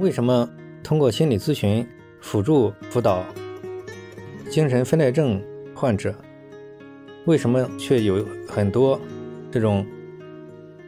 [0.00, 0.48] 为什么
[0.82, 1.86] 通过心理咨询
[2.18, 3.22] 辅助辅导
[4.50, 5.40] 精神分裂症
[5.74, 6.14] 患者，
[7.26, 8.98] 为什么却有很多
[9.50, 9.86] 这种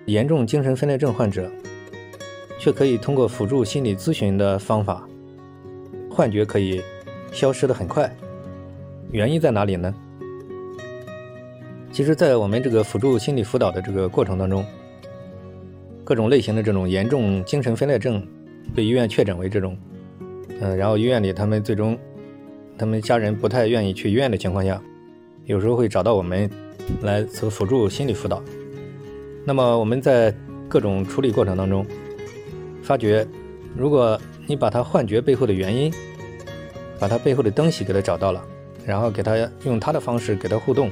[0.07, 1.53] 严重精神分裂症患者，
[2.59, 5.07] 却可以通过辅助心理咨询的方法，
[6.11, 6.83] 幻觉可以
[7.31, 8.11] 消失的很快？
[9.13, 9.95] 原因在哪里呢？
[11.93, 14.65] 其实，在我们这个辅助心理辅导的这个过程当中，
[16.05, 18.27] 各种类型的这种严重精神分裂症。
[18.73, 19.77] 被医院确诊为这种，
[20.61, 21.99] 嗯，然后医院里他们最终，
[22.79, 24.81] 他们家人不太愿意去医院的情况下，
[25.45, 26.49] 有时候会找到我们
[27.03, 28.43] 来做辅助心理辅导。
[29.45, 30.35] 那么我们在
[30.69, 31.85] 各种处理过程当中，
[32.83, 33.27] 发觉，
[33.77, 35.93] 如果你把他幻觉背后的原因，
[36.99, 38.43] 把他背后的东西给他找到了，
[38.87, 40.91] 然后给他用他的方式给他互动，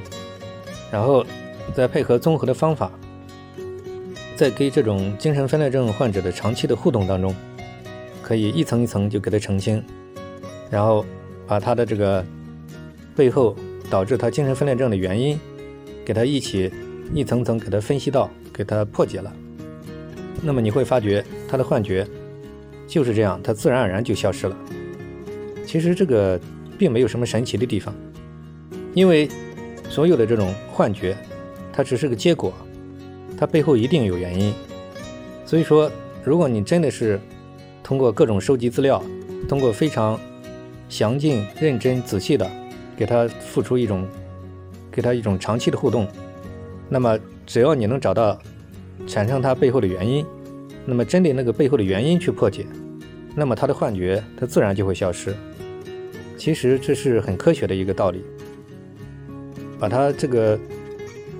[0.91, 1.25] 然后
[1.73, 2.91] 再配合综合的方法，
[4.35, 7.33] 在跟这种精神分裂症患者的长期的互动当中。
[8.23, 9.83] 可以一层一层就给他澄清，
[10.71, 11.05] 然后
[11.45, 12.25] 把他的这个
[13.15, 13.55] 背后
[13.89, 15.37] 导致他精神分裂症的原因，
[16.05, 16.71] 给他一起
[17.13, 19.31] 一层层给他分析到，给他破解了。
[20.41, 22.07] 那么你会发觉他的幻觉
[22.87, 24.57] 就是这样，他自然而然就消失了。
[25.65, 26.39] 其实这个
[26.77, 27.93] 并没有什么神奇的地方，
[28.93, 29.29] 因为
[29.89, 31.15] 所有的这种幻觉，
[31.71, 32.53] 它只是个结果，
[33.37, 34.53] 它背后一定有原因。
[35.45, 35.91] 所以说，
[36.23, 37.19] 如果你真的是
[37.83, 39.03] 通过各种收集资料，
[39.47, 40.19] 通过非常
[40.87, 42.49] 详尽、认真、仔细的
[42.95, 44.07] 给他付出一种，
[44.89, 46.07] 给他一种长期的互动，
[46.87, 48.39] 那么只要你能找到
[49.05, 50.25] 产生它背后的原因，
[50.85, 52.65] 那么针对那个背后的原因去破解，
[53.35, 55.35] 那么他的幻觉它自然就会消失。
[56.37, 58.23] 其实这是很科学的一个道理，
[59.79, 60.57] 把它这个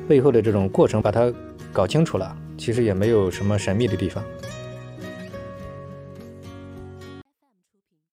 [0.08, 1.34] 背后的这种过程把它
[1.72, 4.24] 搞清楚了，其实也没有什么神秘的地方。